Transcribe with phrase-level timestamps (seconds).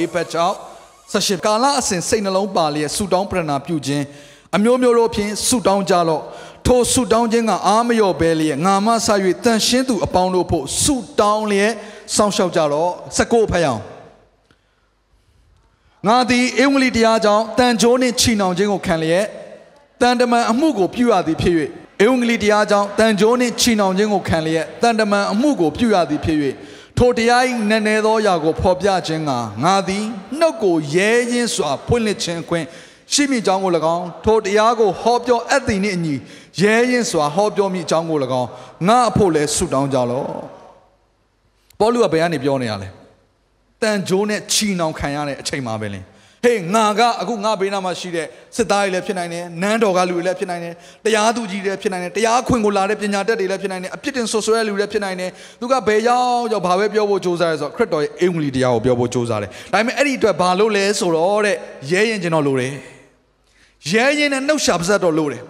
[0.00, 0.56] အေပက်ကြောင့်
[1.12, 4.04] ဆက်ရှင်ကာလအစဉ်စိတ်နှလုံးပါလျက်ဆူတောင်းပရဏာပြုခြင်း
[4.56, 6.22] အမျိုးမျိုးတို့ဖြင့်ဆူတောင်းကြလော့
[6.66, 9.08] ထိုဆူတောင်းခြင်းကအာမလျော့ပဲလျက်ငါမဆ၍
[9.44, 11.72] တန်ရှင်းသူအပေါင်းတို့ဖို့ဆူတောင်းလျက်
[12.14, 13.82] စောင့်ရှောက်ကြလော့စကုတ်ဖျောင်း
[16.06, 19.26] ငါသည်ဧဝံဂေလိတရားကြောင့်တန်ကြိုးနှင့်ချီနှောင်ခြင်းကိုခံလျက်
[20.00, 21.54] တန်တမန်အမှုကိုပြုရသည်ဖြစ်၍
[22.04, 26.38] ဧဝံဂေလိတရားကြောင့်တန်ကြိုးနှင့်ချီနှောင်ခြင်းကိုခံလျက်တန်တမန်အမှုကိုပြုရသည်ဖြစ်၍
[26.98, 29.32] ထိုတရား၏နည်းနည်းသောအရာကိုဖော်ပြခြင်းက
[29.64, 30.04] ငါသည်
[30.38, 32.66] နှုတ်ကိုရဲရင်းစွာဖွင့်လှစ်ခြင်းခွင့်
[33.12, 36.14] ရှိမိကြောင်းကို၎င်းထိုတရားကိုဟောပြောအပ်သည်နှင့်အညီ
[36.60, 38.48] ရဲရင်းစွာဟောပြောမိကြောင်းကို၎င်း
[38.88, 40.28] ငါအဖို့လည်းဆုတောင်းကြလော့
[41.78, 42.88] ပေါလုကဘယ်ကနေပြောနေရလဲ
[43.82, 46.06] တန်ကြိုးနဲ့ချီနှောင်ခံရတဲ့အချိန်မှာပဲလင်း
[46.46, 55.30] ဟေးငါကအခုငါဘေးနားမှာရှိတဲ့စစ်သားတွေလည်းဖြစ်နိုင်တယ်နန်းတော်ကလူတွေလည်းဖြစ်နိုင်တယ်တရားသူကြီးတွေလည်းဖြစ်နိုင်တယ်တရားခွင်ကိုလာတဲ့ပညာတတ်တွေလည်းဖြစ်နိုင်တယ်အပြစ်တင်ဆွဆွဲတဲ့လူတွေလည်းဖြစ်နိုင်တယ်
[55.60, 61.56] သူကဘယ်ရောက်ရောက်ဘာပဲပြောဖို့ကြိုးစားရဲဆိုတော့ခရစ်တော်ရဲ့အင်္ဂလိပ်တရားကိုပြောဖို့ကြိုးစားတယ်ဒါပေမဲ့အဲ့ဒီအတွက်ဘာလို့လဲဆိုတော့တဲ့
[61.90, 62.72] ရဲရင်ကျွန်တော်လိုတယ်
[63.92, 65.42] ရဲရင်နဲ့နှုတ်ရှာပါဇက်တော်လိုတယ်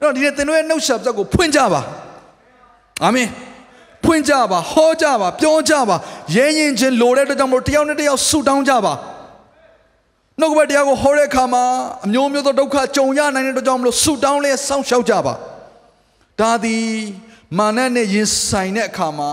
[0.00, 1.80] အဲ့တော့ဒီနေ့သင်တို့ရဲ့နှုတ်ရှာပါဇက်ကိုဖွင့်ကြပါ
[3.04, 3.28] အာမင်
[4.04, 5.96] ဖွင့်ကြပါဟောကြပါပြောကြပါ
[6.36, 8.94] ရဲရင်ချင်းလိုတဲ့အတွက်ကြောင့်မလို့တယောက်နဲ့တယောက်ဆူတောင်းကြပါ
[10.40, 11.64] နှုတ်ကပတ်တရားကိုဟောတဲ့အခါမှာ
[12.06, 15.34] အမျိုးမျိုးသောဒုက္ခကြုံရနိုင်တဲ့အတွက်ကြောင့်မလို့ဆူတောင်းလဲစောင့်ရှောက်ကြပါ
[16.40, 16.86] ဒါသည်
[17.58, 19.30] မာနနဲ့ရင်ဆိုင်တဲ့အခါမှာ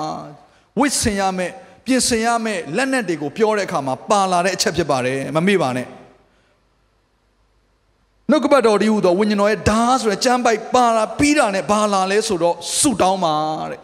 [0.80, 1.52] ဝိဆင်ရမယ်
[1.86, 5.88] ပြင်ဆင်ရမယ်လက်နက်တွေကိုပြောတဲ့အခါမှာပါလာတဲ့အချက်ဖြစ်ပါတယ်မမေ့ပါနဲ့
[8.30, 13.36] နှုတ်ကပတ်တော်ဒီဟူသောဝိညာဉ်တော်ရဲ့ဓာတ်ဆိုတဲ့ကြမ်းပိုက်ပါလာပြီးတာနဲ့ဘာလာလဲဆိုတော့ဆူတောင်းပါ
[13.72, 13.80] တဲ့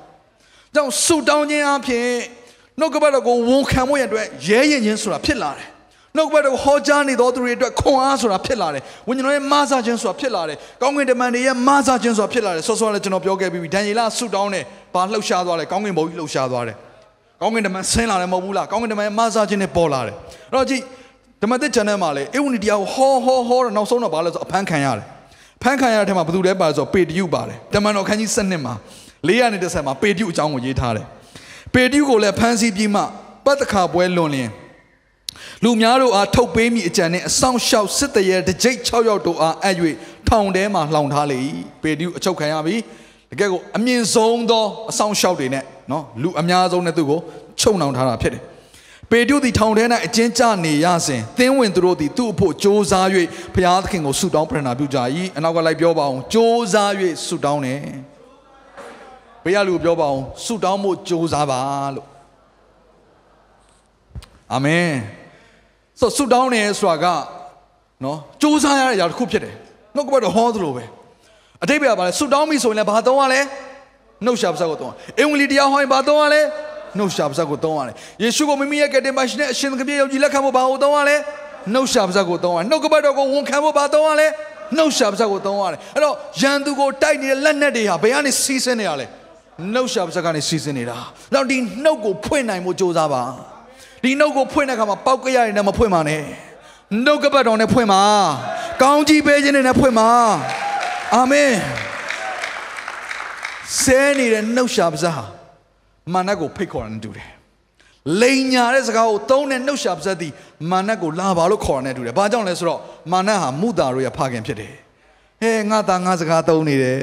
[0.73, 2.09] ကြောင့်ဆူတောင်းခြင်းအပြင်
[2.79, 5.69] နှုတ်ကပတ်တော်ကိုဝန်ခံမှုရတဲ့အတွက်ရဲရင်ချင်းဆိုတာဖြစ်လာတယ်။
[6.15, 16.75] နှုတ်ကပတ်တော်ကိုဟောကြားနေသောသူတွေအတွက်ခွန်အားဆိုတာဖြစ်လာတယ်။ဝိညာဉ်တော်ရဲ့မဆာခြင်းဆိုတာဖြစ်လာတယ်။ကောင်းကင်တမန်တွေရဲ့မဆာခြင်းဆိုတာဖြစ်လာတယ်။ဆောစောလည်းကျွန်တော်ပြောခဲ့ပြီးပြီ။ဒံယေလဆူတောင်းတယ်။ဘာလှုပ်ရှားသွားလဲ။ကောင်းကင်ဘုံကြီးလှုပ်ရှားသွားတယ်။
[17.41, 20.15] ကောင်းကင်တမန်ဆင်းလာတယ်မဟုတ်ဘူးလား။ကောင်းကင်တမန်ရဲ့မဆာခြင်းနဲ့ပေါ်လာတယ်။
[20.51, 20.81] အဲ့တော့ကြည့်
[21.41, 25.05] ဓမ္မသစ်ကျမ်းထဲမှာလေဧဝံဂေလိတရားကိုဟောဟောဟောတော့နောက်ဆုံးတော့ဘာလဲဆိုအဖမ်းခံရတယ်။
[25.63, 28.73] ဖမ်းခံရတဲ့ထဲမှာဘယ်သူလဲပါလဲဆိုပေတရုပါတယ်။တမန်တော်ခန်းကြီး7နှစ်မှာ
[29.27, 31.05] 420မှာပေတရုအကြောင်းကိုရေးထားတယ်။
[31.73, 33.01] ပေတရုကိုလည်းဖမ်းဆီးပြီးမှ
[33.45, 34.49] ပတ်သက်ခါပွဲလွန်လျင်
[35.63, 39.75] လူများတို့အားထုတ်ပေးမိအကြံနှင့်အဆောင်လျှောက်စစ်တရေတကြိတ်6ယောက်တို့အားအံ့၍
[40.27, 41.39] ထောင်ထဲမှလှောင်ထားလေ၏
[41.81, 42.75] ပေတရုအချုပ်ခံရပြီ
[43.31, 47.19] တကယ်ကိုအမြင့်ဆုံးသောအဆောင်လျှောက်တွေနဲ့နော်လူအများဆုံးနဲ့သူ့ကို
[47.59, 48.43] ချုပ်နှောင်ထားတာဖြစ်တယ်
[49.11, 53.07] ပေတုသည်ထောင်ထဲ၌အကျဉ်းချနေရစဉ်သင်းဝင်သူတို့သည်သူ့အဖို့ကြိုးစား၍
[53.53, 54.97] ဘုရားသခင်ကိုဆုတောင်းပရဏာပြုကြ၏
[55.37, 56.91] အနောက်ကလိုက်ပြောပါအောင်ကြိုးစား၍
[57.25, 57.81] ဆုတောင်းတယ်
[59.43, 61.59] ဘေးကလူပြောပါအောင်ဆုတောင်းဖို့ကြိုးစားပါ
[61.95, 62.07] လို့
[64.53, 65.18] အာမင်
[65.99, 67.05] ဆိုဆုတောင်းနေဆိုတာက
[68.03, 69.55] နော်စ조사ရတဲ့အရာတစ်ခုဖြစ်တယ်
[69.95, 70.83] နှုတ်ကပတ်တော်ဟောသလိုပဲ
[71.63, 73.41] အတိတ်ပဲကပါလဲဆုတောင်းပြီဆိုရင်လည်းဘာသုံးရလဲ
[74.25, 76.41] နှုတ်ရှာပါစပ်ကိုသုံးရအင်္ဂလိပ်တရားဟောရင်ဘာသုံးရလဲ
[76.97, 81.15] နှုတ်ရှာပါစပ်ကိုသုံးရတယ်ယေရှုကိုမိမိရဲ့ကယ်တင်ပါရှင်နဲ့အရှင်သခင်ယုံကြည်လက်ခံဖို့ဘာကိုသုံးရလဲ
[81.73, 84.27] နှုတ်ရှာပါစပ်ကိုသုံးရနှုတ်ကပတ်တော်ကိုဝန်ခံဖို့ဘာသုံးရလဲ
[84.77, 89.05] နှုတ်ရှာပါစပ်ကိုသုံးရတယ်အဲ့တော့ယန်သူကိုတိုက်နေတဲ့လက်နက်တွေဟာဘယ်ကနေစီးဆင်းနေရလဲ
[89.73, 90.97] နှုတ်ရှာပါစပ်ကနေစီးဆင်းနေတာ
[91.33, 93.23] နောက်ဒီနှုတ်ကိုဖွင့်နိုင်ဖို့ကြိုးစားပါ
[94.03, 96.23] ဒီနှုတ်ကိုဖွင့်တဲ့အခါမှာပောက်ကရရင်လည်းမဖွင့်ပါနဲ့
[97.05, 98.03] နှုတ်ကပတ်တော်နဲ့ဖွင့်ပါ
[98.81, 100.09] ကောင်းကြီးပေးခြင်းနဲ့ဖွင့်ပါ
[101.15, 101.51] အာမင်
[103.81, 105.25] ဆဲနေတဲ့နှုတ်ရှာပါစပ်ဟာ
[106.13, 107.29] မာနကိုဖိတ်ခေါ်တာနဲ့တူတယ်
[108.21, 110.33] လိန်ညာတဲ့စကားကိုသုံးတဲ့နှုတ်ရှာပါစပ်သည်
[110.71, 112.79] မာနကိုလာပါလို့ခေါ်တာနဲ့တူတယ်ဘာကြောင့်လဲဆိုတော့
[113.11, 114.73] မာနဟာမုတာတို့ရဲ့ဖခင်ဖြစ်တယ်
[115.41, 116.99] ဟဲငါသားငါစကားသုံးနေတယ်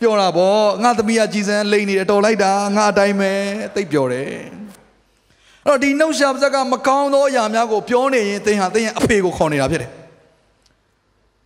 [0.00, 3.32] ပြောတာဗောငါသမီးကကြည်စံလိန်နေတယ်တော်လိုက်တာငါအတိုင်းပဲ
[3.74, 4.30] သိပ်ပြောတယ်
[5.67, 9.91] အဲ့တော့ဒီနှုတ်ရှာပါစပ်ကမကောင်းသောအရာများကိုပြောနေရင်သင်ဟာသင်ရဲ့အဖေကိုခေါ်နေတာဖြစ်တယ်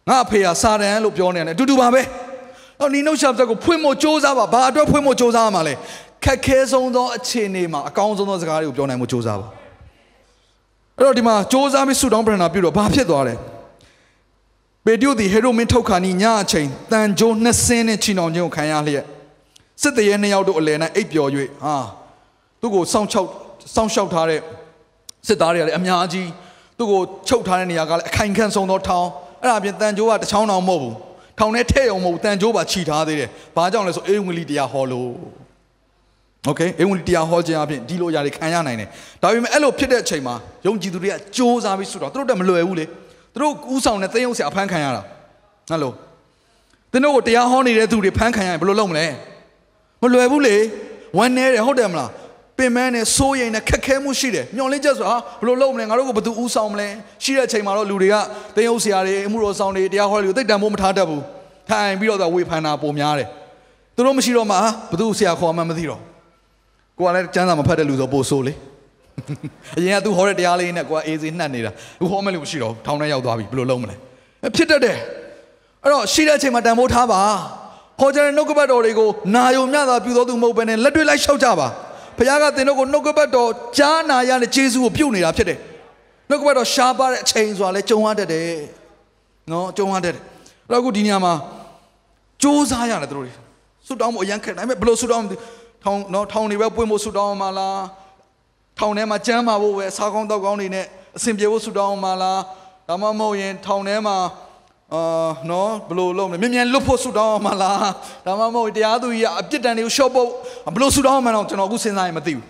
[0.09, 2.01] ငါအဖေဟာစာတန်လို့ပြောနေတယ်အတူတူပါပဲ
[2.79, 5.73] တော့ဒီနှုတ်ရှာပါစပ်ကိုဖွင့်ဖို့စ조사ပါဘာအတွက်ဖွင့်ဖို့စ조사ရမှာလဲ
[6.23, 9.47] ခက်ခဲဆုံးသောအခြေအနေမှာအကောင်းဆုံးသောစကားတွေကိုပြောနိုင်မှုစ조사ပါ
[10.97, 13.35] အဲ့တော့ဒီမှာစ조사ပြီးဆူတောင်းပရဏာပြုတော့ဘာဖြစ်သွားလဲ
[14.85, 19.05] ပေတရုသည်ဟေရိုမင်းထုတ်ခါနီညအချိန်တန်ကြိုးနှစ်စင်းနဲ့ချီနှောင်ခြင်းကိုခံရလျက်
[19.81, 21.29] စစ်တရေနှစ်ယောက်တို့အလယ်၌အိပ်ပျော်၍
[21.63, 21.75] ဟာ
[22.61, 23.29] သူ့ကိုစောင့်ချောက်
[23.75, 24.39] စောင့်ရှောက်ထားတဲ့
[25.27, 26.29] စစ်သားတွေကလည်းအများကြီး
[26.77, 29.07] သူ့ကိုချုပ်ထားတဲ့နေရာကလည်းအခိုင်ခံ့ဆုံးသောထောင်
[29.41, 30.95] အဲ့ဒါပြင်တန်ကြိုးကတစ်ချောင်းတောင်မဟုတ်ဘူး
[31.39, 35.11] ထောင်ထဲထဲအောင်မဟုတ်ဘူးတန်ကြိုးပါခြိထားသေးတယ်ဘာကြောင့်လဲဆိုအေးဝင်လီတရားဟောလို့
[36.45, 38.87] โอเคအင်္ဂလိပ်တရားဟောခြင်းအပြင်ဒီလိုຢာတွေခံရနိုင်တယ်
[39.21, 40.35] ဒါပေမဲ့အဲ့လိုဖြစ်တဲ့အချိန်မှာ
[40.65, 42.85] ယုံကြည်သူတွေကစ조사ပြီးဆုတောင်းသူတို့တက်မလွယ်ဘူးလေ
[43.33, 45.01] သူတို့ဥဆောင်တဲ့သိယုံဆရာဖမ်းခံရတာ
[45.69, 45.91] ဟယ်လို
[46.91, 49.05] သင်တို့ကိုတရားဟောနေတဲ့သူတွေဖမ်းခံရရင်ဘယ်လိုလုပ်မလဲ
[50.01, 50.55] မလွယ်ဘူးလေ
[51.17, 52.09] ဝမ်းနေတယ်ဟုတ်တယ်မလား
[52.58, 56.88] ပင်မနဲ့စိုးရိမ်နဲ့ခက်ခဲမှုရှိတယ်ညှော်လင်းချက်ဆိုဟာဘယ်လိုလုပ်မလဲငါတို့ကိုဘယ်သူဥဆောင်မလဲ
[57.24, 58.16] ရှိတဲ့အချိန်မှာတော့လူတွေက
[58.56, 61.22] သိယုံဆရာတွေအမှုတော်ဆောင်တွေတရားဟောတွေကိုသိတန်ဖို့မထားတတ်ဘူး
[61.68, 63.28] ထိုင်ပြီးတော့ဝေဖန်တာပုံများတယ်
[63.96, 66.00] သူတို့မရှိတော့မှဘယ်သူဆရာခေါ်မှမသိတော့
[66.98, 68.52] ကိုကလည်းကျမ်းစာမဖတ်တဲ့လူဆိုပို့ဆိုးလေ
[69.78, 71.70] အရင်ကသူဟောတဲ့တရားလေးနဲ့ကိုကအေးစေးနှက်နေတာ
[72.00, 73.94] အခုဟောမဲ့လူမရှိတော့ထောင်ထဲရောက်သွားပြီဘယ်လိုလုပ်မလဲ
[74.56, 74.96] ဖြစ်တတ်တယ်
[75.82, 77.20] အဲ့တော့ရှိတဲ့အချိန်မှာတန်ဖိုးထားပါ
[78.00, 81.68] ဟောကြားတဲ့နှုတ်ကပတ်တော်တွေကိုနာယုံမြတာပြုတော်သူမဟုတ်ဘဲနဲ့လက်တွေ့လိုက်လျှောက်ကြပါ
[82.18, 85.58] ဘုရားကသင်တို့ကိုနှုတ်ကပတ်တော်ကြားနာရတဲ့ဂျေဇုကိုပြုတ်နေတာဖြစ်တယ်
[86.28, 88.50] နှုတ်ကပတ်တော်ရှားပါတဲ့အချိန်ဆိုတာလဲကြုံရတတ်တယ်
[89.52, 90.22] နော်ကြုံရတတ်တယ်
[90.68, 91.34] အဲ့တော့အခုဒီနေရာမှာ
[92.42, 93.32] စူးစမ်းရတယ်တို့တွေ
[93.86, 95.24] ဆူတောင်းဖို့အရန်ခက်ဒါပေမဲ့ဘယ်လိုဆူတောင်း
[95.84, 97.82] ထောင်နော်ထောင်တွေပဲပွင့်ဖို့ဆူတောင်းမှာလား
[98.78, 100.86] ထောင်ထဲမှာကျမ်းမာဖို့ပဲစားကောင်းတောက်ကောင်းတွေနဲ့
[101.16, 102.40] အဆင်ပြေဖို့ဆူတောင်းမှာလား
[102.88, 104.16] ဒါမှမဟုတ်ရင်ထောင်ထဲမှာ
[104.94, 107.90] အာနော်ဘလို့လုံးလဲမြန်မြန်လွတ်ဖို့ဆုတောင်းအောင်မလား
[108.26, 110.28] ဒါမှမဟုတ်တရားသူကြီးကအပြစ်ဒဏ်တွေကိုရှော့ဖို့
[110.74, 112.44] ဘလို့ဆုတောင်းအောင်မလဲကျွန်တော်အခုစဉ်းစားရင်မသိဘူး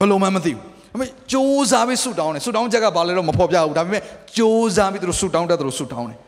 [0.00, 0.62] ဘလို့မှမသိဘူး
[0.94, 4.02] အမေစူးစမ်းပြီးဆူတောင်းတယ်ဆူတောင်းချက်ကဘာလဲတော့မဖော်ပြဘူးဒါပေမဲ့
[4.36, 6.18] စူးစမ်းပြီးသူတို့ဆူတောင်းတတ်သူတို့ဆူတောင်းတယ်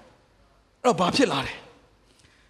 [0.82, 1.56] အဲ့တော့ဘာဖြစ်လာတယ်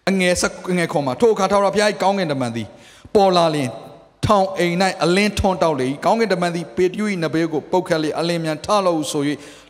[0.09, 2.67] အငယ်ဆက်ငယ်ခေါ်မှာထိုအခါထာဝရဘုရားကြီးကောင်းကင်တမန်သည်
[3.15, 3.69] ပေါ်လာလင်
[4.27, 9.23] ထောင်အိမ်၌အလင်းထွန်းတောက်လေကောင်းကင်တမန်သည်ပေတျူ၏နဘေးကိုပုတ်ခတ်လေအလင်းမြန်ထလို့ဆို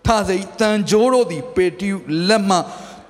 [0.07, 1.95] ထစေတန်ကြိုးတို့သည်ပေတျု
[2.29, 2.59] လက်မှ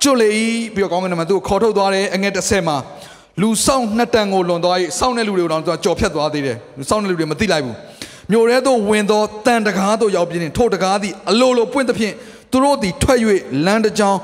[0.01, 0.29] ကျွတ်လေ၏
[0.75, 2.77] ပြီးတော့ကောင်းကင်တမန်သူ့ကိုခေါ်ထုတ်သွားတယ်အငယ်တစ်ဆက်မှာ
[3.41, 7.75] လူဆောင်နှစ်တန်ကိုလွန်သွား၏စောင့်တဲ့လူတွေကိုတော့သူကကြော်ဖြတ်သွားသေးတယ်လူဆောင်တဲ့လူတွေမသိလိုက်ဘူး
[8.31, 12.13] မြို့ရဲသို့ဝင်သောတန်တကားသို့ရောက်ပြင်းထိုတကားသည်အလိုလိုပွင့်သဖြင့်
[12.51, 13.19] သူတို့သည်ထွက်၍
[13.65, 14.19] လမ်းတစ်ကြောင်း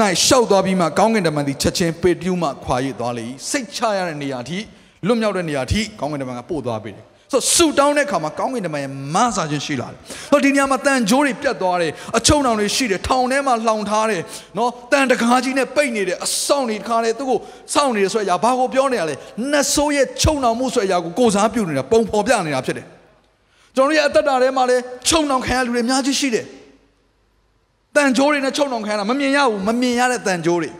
[0.26, 4.58] ၌ရှောက်သွားပြီးမှကောင်းကင်တမန်သည်ချက်ချင်းပေတျုမှခွာရသွားလေ၏စိတ်ချရတဲ့နေရာထိ
[5.06, 9.98] လွတ်မြောက်တဲ့နေရာထိကောင်းကင်တမန်ကပို့သွားပေးတယ် ဆိုဆူတောင်းတဲ့အခါမှာကောင်းကင်တမန်ရဲ့မဆာခြင်းရှိလာတယ်။
[10.30, 14.22] ဆိုဒီနေရာမှာတန်ကြိုးတွေပြတ်သွားတယ်အချုံနောင်တွေရှိတယ်ထောင်ထဲမှာလှောင်ထားတယ်
[14.58, 17.38] နော်တန်တကားကြီးနဲ့ပိတ်နေတယ်အဆောင်တွေတခါလေသူ့ကို
[17.74, 19.14] စောင့်နေတယ်ဆိုရဘာကိုပြောနေရလဲ
[19.52, 22.86] နတ်ဆိုးရဲ့ချုံနောင်မှုဆိုရကိုကိုစားပြုနေတာပုံဖော်ပြနေတာဖြစ်တယ်။
[23.76, 26.46] ကျွန်တော်ရဲ့အသက်တာထဲမှာလည်းချုံနောင်ခံရလူတွေအများကြီးရှိတယ်။
[27.96, 30.70] တန်ကြိုးတွေနဲ့ချုံနောင်ခံရတာမမြင်ရဘူးမမြင်ရတဲ့တန်ကြိုးတွေ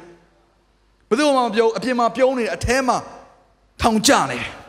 [1.09, 2.97] ဘယ်သူမှမပြောအပြင်မှာပြုံးနေတယ်အထဲမှာ
[3.83, 4.62] ထောင်ကျနေတယ်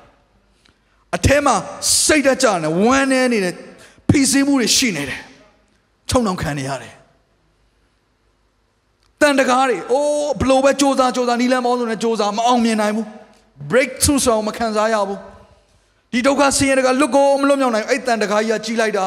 [1.16, 1.54] အထဲမှာ
[2.06, 3.54] စိတ်ဓာတ်ကြနေဝမ်းနေနေတယ်
[4.08, 5.20] ဖိစီးမှုတွေရှိနေတယ်
[6.10, 6.94] ချုံနှောင်ခံနေရတယ်
[9.20, 13.06] တန်တကားတွေအိုးဘလို့ပဲစ조사စ조사နီလန်းပေါင်းစုံနဲ့စ조사မအောင်မြင်နိုင်ဘူး
[13.70, 15.20] breakthrough ဆောင်မခံစားရဘူး
[16.12, 19.06] ဒီဒုက္ခဆင်းရဲတကလွတ်ကိုမလွတ်မြောက်နိုင်အဲ့တန်တကားကြီးကကြီးလိုက်တာ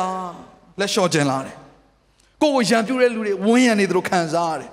[0.79, 1.55] လက်လျှော့ကျင်လာတယ်
[2.41, 4.71] ကိုယ်ကိုရံပြူတဲ့လူတွေဝန်းရံနေသလိုခံစားရတယ်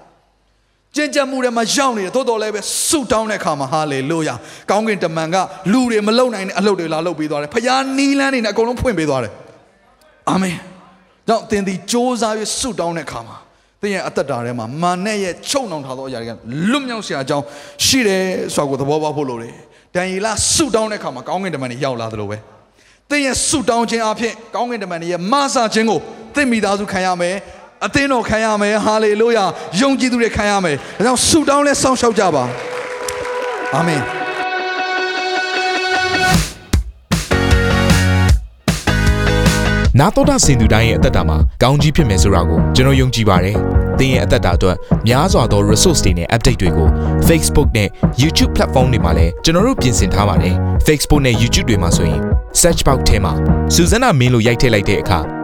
[0.96, 4.36] ကျင့်ကြံမှုတွေမှာရောက်နေတယ်သို့တော်လည်းပဲဆုတောင်းတဲ့အခါမှာဟာလေလုယာ
[4.70, 5.36] ကောင်းကင်တမန်က
[5.72, 9.34] လူတွေမလုံနိုင်တဲ့အလုပ်တွေလာလုပ်ပေးသွားတယ်ဖခင်နီးလန်းနေနဲ့အကုန်လုံးဖွင့်ပေးသွားတယ်
[10.30, 10.56] အာမင်
[11.28, 13.38] ကြောင့်သင်ဒီစ조사ပြီးဆုတောင်းတဲ့အခါမှာ
[13.82, 16.32] သင်ရဲ့အသက်တာထဲမှာမာနဲ့ရဲ့ချုပ်နှောင်ထားသောအရာတွေက
[16.72, 17.46] လွတ်မြောက်စရာအကြောင်း
[17.86, 18.24] ရှိတယ်
[18.56, 19.54] ဆိုတာကိုသဘောပေါက်ဖို့လိုတယ်
[19.96, 22.38] ဒံယေလဆုတောင်းတဲ့အခါမှာကောင်းကင်တမန်တွေရောက်လာသလိုပဲ
[23.10, 26.00] သင်ရဲ့ဆုတောင်းခြင်းအပြင်ကောင်းကင်တမန်တွေရဲ့မဆာခြင်းကို
[26.36, 27.36] သင်မိသားစုခံရမယ်
[27.86, 29.46] အသင်းတော်ခံရမယ်ဟာလေလုယာ
[29.80, 32.44] ယုံကြည်သူတွေခံရမယ်ဒါကြောင့်ဆုတောင်းလဲစောင့်ရှောက်ကြပါ
[33.76, 34.04] အာမင်
[40.00, 43.58] နာတော်တာစင်သူတိုင်းရဲ့အသက်တာမှာကောင်းကြီးဖြစ်မယ်ဆိုတာကိုကျွန်တော်ယုံကြည်ပါတယ်။
[44.00, 46.90] သင်ရဲ့အသက်တာအတွက်များစွာသော resource တွေနဲ့ update တွေကို
[47.28, 47.90] Facebook နဲ့
[48.22, 50.56] YouTube platform တွေမှာလည်းကျွန်တော်တို့ပြင်ဆင်ထားပါတယ်။
[50.88, 52.20] Facebook နဲ့ YouTube တွေမှာဆိုရင်
[52.62, 53.34] search box ထဲမှာ
[53.74, 55.20] စူဇနာမင်းလို့ရိုက်ထည့်လိုက်တဲ့အခါ